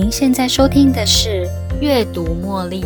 [0.00, 1.46] 您现在收听的是
[1.78, 2.82] 《阅读茉莉》，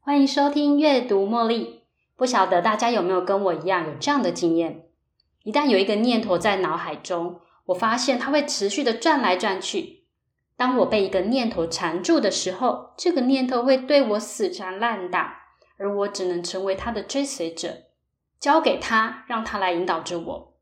[0.00, 1.64] 欢迎收听《阅读茉莉》。
[2.16, 4.86] 不晓得大家有没有跟我一样有这样的经验？
[5.44, 10.06] 一旦有一个念头在脑海中，我发现它会持续的转来转去。
[10.56, 15.42] 当我被一个念头缠住的时候，这个念头会对我死缠烂打。
[15.78, 17.84] 而我只能成为他的追随者，
[18.40, 20.56] 交给他，让他来引导着我。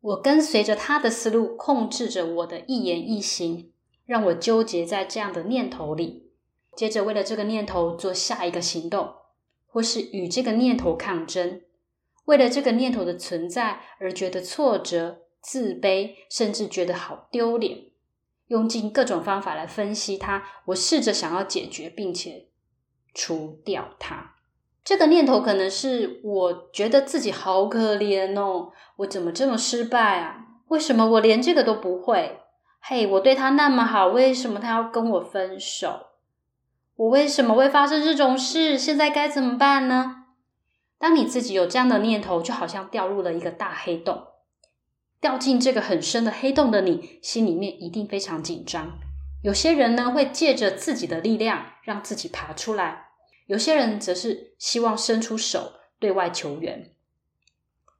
[0.00, 3.72] 我跟随着他的思路，控制着我的一言一行，
[4.04, 6.30] 让我纠结在这样的念头里。
[6.76, 9.14] 接着，为了这个念头做下一个行动，
[9.66, 11.62] 或是与这个念头抗争。
[12.26, 17.86] 为了这个念头的存在而觉得挫折、自卑，甚至觉得好丢脸。
[18.48, 22.48] 用尽各种方法来分析它，我试着想要解决，并且
[23.14, 24.33] 除掉它。
[24.84, 30.44] 这个念头可能是我觉得自己好可怜哦，我怎么这么失败啊？
[30.68, 32.40] 为什么我连这个都不会？
[32.80, 36.08] 嘿，我对他那么好，为什么他要跟我分手？
[36.96, 38.76] 我为什么会发生这种事？
[38.76, 40.24] 现在该怎么办呢？
[40.98, 44.22] 当你自己有这样的念头，就好像掉入了一个大黑洞，
[45.18, 48.98] 掉进这个很深的黑洞的你，心里面一定非常紧张。
[49.42, 53.08] 有些人呢，会借着自己的力量，让自己爬出来。
[53.46, 56.90] 有些人则是希望伸出手对外求援。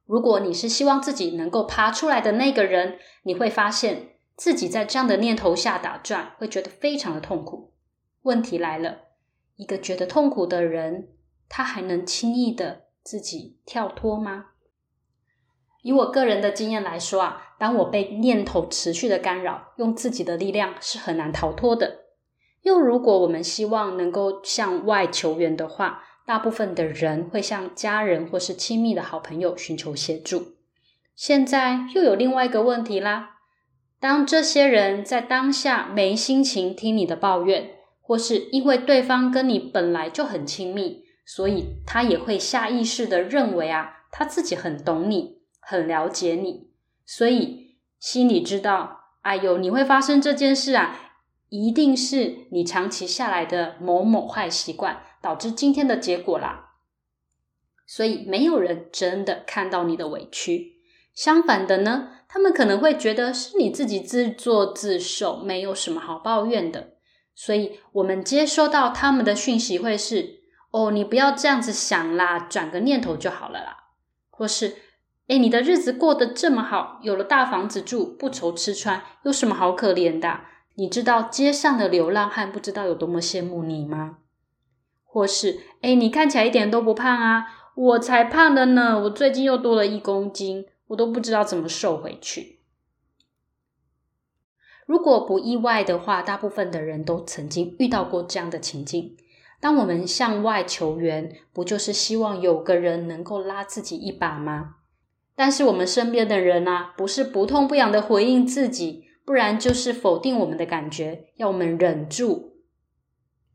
[0.05, 7.73] 如果你是希望自己能够爬出来的那个人，你会发现自己在这样的念头下打转，会觉得非常的痛苦。
[8.21, 8.99] 问题来了，
[9.55, 11.09] 一个觉得痛苦的人，
[11.49, 14.47] 他还能轻易的自己跳脱吗？
[15.81, 22.04] 以我个人的经验来说啊，当我被念头持续的干扰，用自己的力量是很难逃脱的。
[22.65, 30.55] 又如果我们希望能够向外求援的话，大部分的人会向家人或是亲密的好朋友寻求协助。
[31.15, 33.37] 现在又有另外一个问题啦：
[33.99, 37.69] 当这些人在当下没心情听你的抱怨，
[38.01, 46.71] 或是因为对方跟你本来就很亲密，所以他也会下意识的认为啊，他自己很懂你，很了解你，
[47.05, 51.04] 所以心里知道，哎呦，你会发生这件事啊。
[51.49, 56.73] 一定是你长期下来的某某坏习惯导致今天的结果啦。
[57.87, 60.81] 所以没有人真的看到你的委屈，
[61.13, 66.95] 相反的呢，他们可能会觉得是你自己自作自受，没有什么好抱怨的。
[67.35, 70.39] 所以我们接收到他们的讯息会是：
[70.71, 73.77] 哦，你不要这样子想啦，转个念头就好了啦。
[74.31, 74.77] 或是，
[75.27, 80.41] 哎，你的日子过得这么好，有了大房子住，不愁吃穿，有什么好可怜的？
[80.75, 84.17] 你知道街上的流浪汉不知道有多么羡慕你吗？
[85.03, 92.59] 或是，哎，你看起来一点都不胖啊，我才胖的呢，我最近又多了一公斤，我都不知道怎么瘦回去。
[94.85, 99.15] 如果不意外的话，大部分的人都曾经遇到过这样的情境。
[99.61, 104.75] 当我们向外求援，不就是希望有个人能够拉自己一把吗？
[105.35, 109.04] 但是我们身边的人啊，不是不痛不痒的回应自己。
[109.25, 112.53] 不然就是否定我们的感觉，要我们忍住。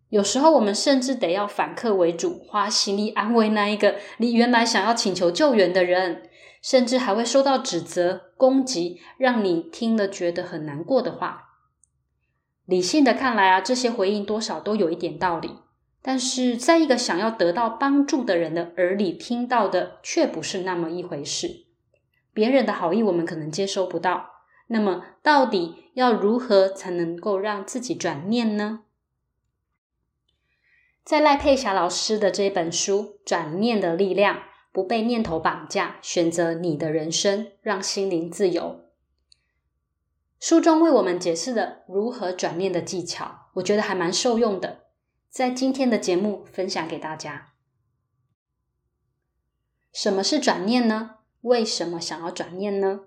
[0.08, 6.28] 有时候我们甚至得要反客为主，花心力安慰那一个你原来想要请求救援的人，
[6.60, 11.50] 甚至还会受到指责、攻击，让你听了觉得很难过的话。
[12.66, 15.58] 理性的看来啊，这些回应多少都有一点道理，
[16.02, 21.66] 但是在一个想要得到帮助的人的耳里听到的却不是那么一回事。
[22.32, 24.29] 别人的好意我们可能接收不到。
[24.72, 28.84] 那么，到底要如何才能够让自己转念呢？
[31.02, 34.36] 在赖佩霞老师的这本书《转念的力量》，
[34.70, 38.84] 不被念头绑架，选择你的人生，让心灵自由。
[40.38, 44.84] 书中为我们解释了如何转念的技巧，我觉得还蛮受用的，
[45.28, 47.54] 在今天的节目分享给大家。
[49.92, 51.16] 什么是转念呢？
[51.40, 53.00] 为什么想要转念呢？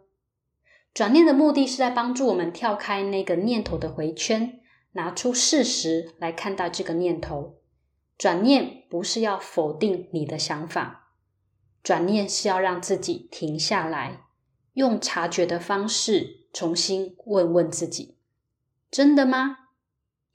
[0.94, 4.60] 转念的目的是在帮助我们跳开那个念头的回圈，
[4.92, 7.58] 拿出事实来看待这个念头。
[8.16, 11.10] 转念不是要否定你的想法，
[11.82, 14.26] 转念是要让自己停下来，
[14.74, 18.20] 用察觉的方式重新问问自己：
[18.92, 19.58] 真的吗？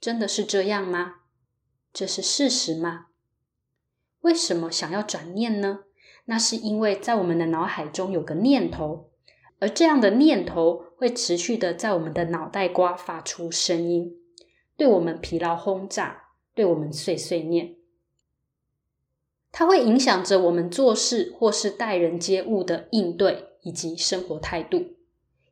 [0.01, 1.21] 真的是这样吗？
[1.93, 3.07] 这是事实吗？
[4.19, 5.85] 为什么想要转念呢？
[6.25, 9.08] 那是因为在我们的脑海中有个念头。
[9.59, 14.15] 而这样的念头会持续的在我们的脑袋瓜发出声音，
[14.77, 17.75] 对我们疲劳轰炸，对我们碎碎念。
[19.51, 24.95] 它会影响着我们做事或是待人接物的应对以及生活态度。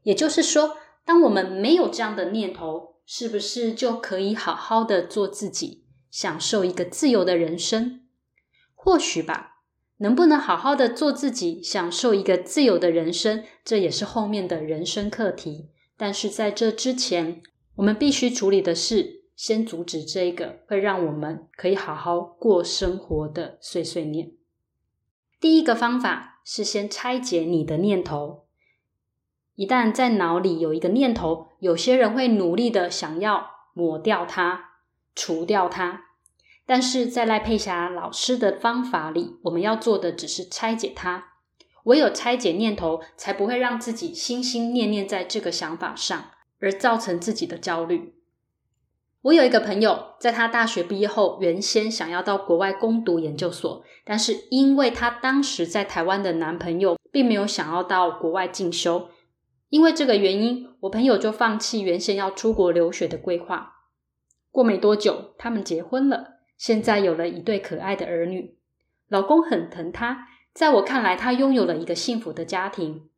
[0.04, 8.08] 也就是说，当我们没有这样的念头，是不是就可以好好的做自己，享受一个自由的人生？
[8.74, 9.57] 或许吧。
[9.98, 15.70] 能不能好好的做自己，享受一个自由的人生，这也是后面的人生课题。
[15.98, 17.42] 但是在这之前，
[17.76, 24.34] 我们必须处理的是，先阻止这个会让我们可以好好过生活的碎碎念。
[25.40, 28.46] 第一个方法是先拆解你的念头。
[29.56, 34.72] 一旦在脑里有一个念头，有些人会努力的想要抹掉它，
[35.16, 36.07] 除掉它。
[36.68, 41.30] 但是在赖佩霞老师的方法里，我们要做的只是拆解它。
[41.86, 48.14] 唯有拆解念头，才不会让自己心心念念在这个想法上，而造成自己的焦虑。
[49.22, 59.08] 我有一个朋友，在他大学毕业后，原先想要到国外攻读研究所，但是因为他当时在台湾的男朋友并没有想要到国外进修，
[59.70, 63.76] 因为这个原因，我朋友就放弃原先要出国留学的规划。
[64.52, 66.37] 过没多久，他们结婚了。
[66.58, 68.58] 现在有了一对可爱的儿女，
[69.08, 70.28] 老公很疼她。
[70.54, 73.10] 在我看来，她拥有了一个幸福的家庭。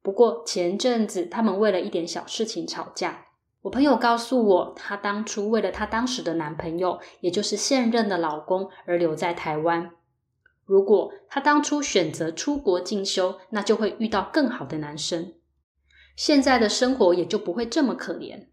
[0.00, 3.26] 不过前阵子他们为了一点小事情吵架。
[3.62, 9.90] 我朋友告诉我，她当初为了她当时的男朋友，也就是现任的老公而留在台湾。
[10.64, 15.34] 如果她当初选择出国进修，那就会遇到更好的男生，
[16.14, 18.46] 现在的生活也就不会这么可怜。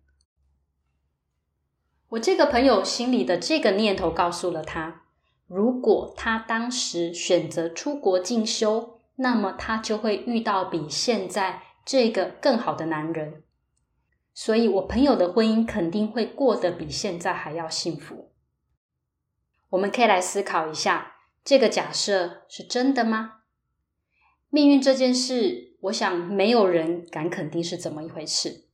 [2.10, 5.02] 我这个朋友心里的这个念头告诉了他：
[5.48, 13.44] 如果他当时选择出国进修，那么他就会遇到比现在这个更好的男人。
[14.34, 18.31] 所以，我朋友的婚姻肯定会过得比现在还要幸福。
[19.69, 23.40] 我们可以来思考一下，这个假设是真的吗？
[24.50, 28.65] 命运这件事，我想没有人敢肯定是怎么一回事。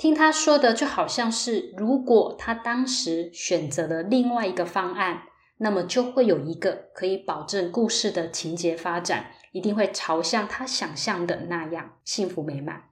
[0.00, 5.24] 听他说的，就好像是如果他当时选择了另外一个方案，
[5.58, 12.84] 那么就会有一个可以保证故事的情节发展一定会朝向他想象的那样幸福美满。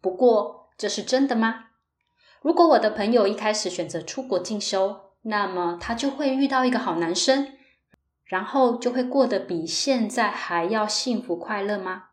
[0.00, 1.70] 不过，这是真的吗？
[2.42, 7.54] 如果我的朋友一开始选择出国进修，那么他就会遇到一个好男生，
[8.24, 12.10] 然后就会过得比现在还要幸福快乐吗？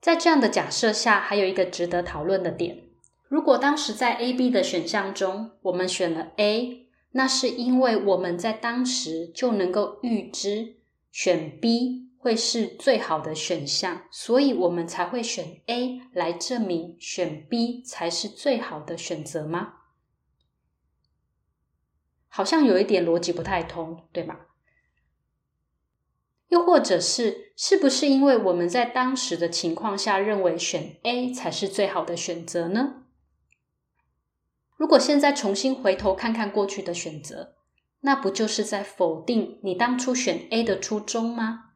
[0.00, 2.84] 在这样的假设下，还有一个值得讨论的点：
[3.28, 10.76] 如果当时在 A、B 的选项中，我们选了 A，那是因为我们在当时就能够预知
[11.10, 19.74] 选 B 会是最好的选项，所以我们才会选 A 来证明选 B 才是最好的选择吗？
[22.28, 24.36] 好像有一点逻辑不太通，对吗？
[26.48, 33.04] 又或者是，是不是因为我们在当时的情况下认为选 A 才是最好的选择呢？
[34.76, 37.54] 如果现在重新回头看看过去的选择，
[38.00, 41.72] 那不就是在否定你当初选 A 的初衷吗？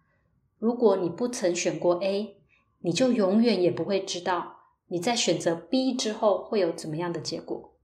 [0.59, 2.37] 如果你不曾选过 A，
[2.81, 4.57] 你就永远也不会知道
[4.89, 7.75] 你在选择 B 之后会有怎么样的结果，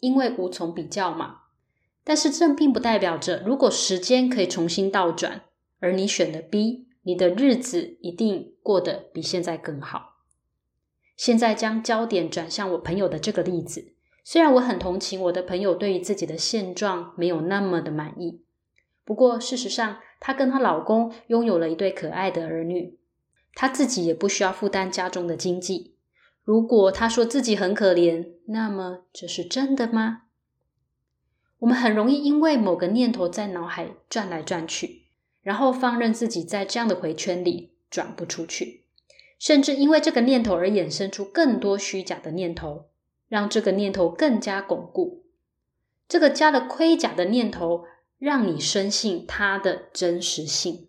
[0.00, 1.42] 因为无从比较嘛。
[2.04, 5.42] 但是这并不代表着，如果时间可以重新倒转。
[5.80, 10.16] 而你选的 B，你的日子一定过得比现在更好。
[11.16, 13.92] 现在将焦点转向我朋友的这个例子，
[14.24, 18.42] 虽然我很同情我的朋友对于自己的现状没有那么的满意，
[19.04, 22.98] 不过事实上，她跟她老公拥有了一对可爱的儿女，
[23.54, 25.94] 她自己也不需要负担家中的经济。
[26.44, 30.22] 如果她说自己很可怜，那么这是真的吗？
[31.58, 35.07] 我们很容易因为某个念头在脑海转来转去。
[35.42, 38.84] 然后放任自己在这样的回圈里转不出去，
[39.38, 42.86] 甚至因为这个念头而衍生出更多虚假的念头，
[43.28, 45.24] 让这个念头更加巩固。
[46.08, 47.84] 这个加了盔甲的念头，
[48.18, 50.88] 让你深信它的真实性。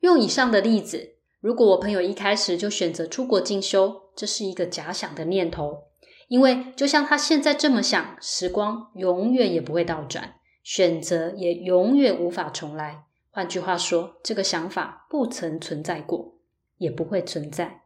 [0.00, 5.84] 用以上的例子，如果我朋友一开始就选择出国进修，这是一个假想的念头，
[6.28, 10.34] 因为就像他现在这么想，时光永远也不会倒转，
[10.64, 13.04] 选择也永远无法重来。
[13.34, 16.38] 换句话说，这个想法不曾存在过，
[16.76, 17.80] 也不会存在。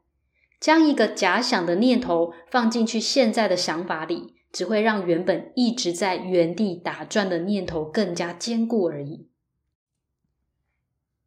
[0.58, 9.28] 将一个假想的念头放进去现在的想法里，只会让原本一直在原地打转的念头更加坚固而已。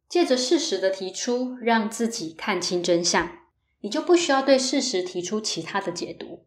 [0.06, 3.38] 借着事实的提出，让自己看清真相，
[3.80, 6.44] 你就不需要对事实提出其他的解读。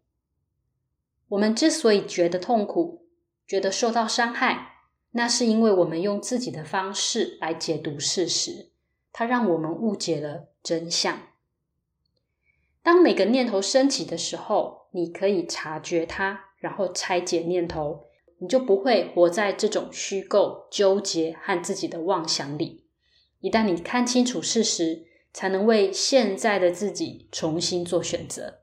[1.29, 3.07] 我们之所以觉得痛苦，
[3.47, 4.72] 觉得受到伤害。
[5.15, 8.69] 那是因为我们用自己的方式来解读事实，
[9.11, 11.19] 它让我们误解了真相。
[12.81, 18.07] 当每个念头升起的时候，你可以察觉它，然后拆解念头，
[18.39, 22.83] 你就不会活在这种虚构、纠结和自己的妄想里。
[23.39, 28.61] 一旦你看清楚事实，才能为现在的自己重新做选择。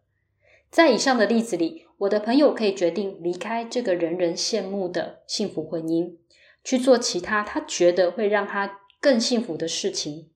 [0.71, 6.17] 在以上的例子里，我的朋友可以决定离开这个人人羡慕的幸福婚姻，
[6.63, 10.31] 去做其他他觉得会让他更幸福的事情。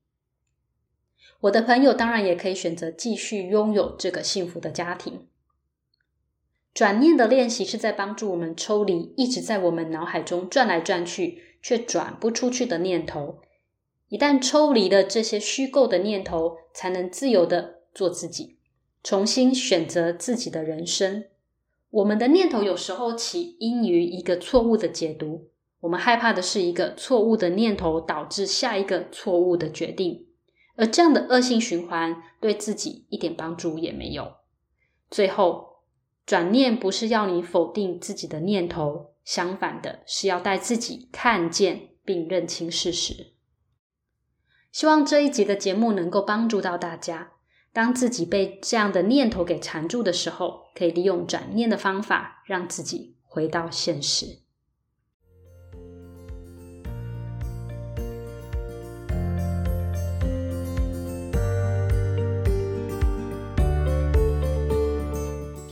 [1.41, 5.27] 我的朋友当然也可以选择继续拥有这个幸福的家庭。
[6.73, 13.39] 转念的练习是在帮助我们抽离一直在我们脑海中转来转去却转不出去的念头。
[14.09, 18.57] 一旦抽离了这些虚构的念头，才能自由的做自己，
[19.03, 21.25] 重新选择自己的人生。
[21.89, 25.49] 我们的念头有时候起因于一个错误的解读，
[25.85, 30.25] 我们害怕的是一个错误的念头导致下一个错误的决定。
[30.75, 34.33] 而这样的恶性循环对自己一点帮助也没有。
[35.11, 35.83] 最后，
[36.25, 43.33] 转念不是要你否定自己的念头，相反的是要带自己看见并认清事实。
[44.71, 47.33] 希望这一集的节目能够帮助到大家。
[47.71, 54.44] 当自己被这样的念头给缠住的时候，可以利用转念的方法，让自己回到现实。